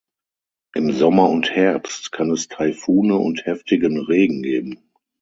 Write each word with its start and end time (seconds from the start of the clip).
Im 0.73 0.93
Sommer 0.93 1.29
und 1.29 1.51
Herbst 1.51 2.11
kann 2.11 2.31
es 2.31 2.47
Taifune 2.47 3.15
und 3.17 3.45
heftigen 3.45 3.99
Regen 3.99 4.41
geben. 4.41 4.79